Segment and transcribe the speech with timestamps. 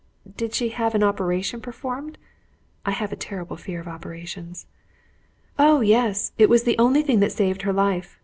[0.35, 2.17] "Did she have an operation performed?"
[2.87, 4.65] I have a terrible fear of operations.
[5.59, 6.31] "Oh, yes.
[6.39, 8.19] It was the only thing that saved her life.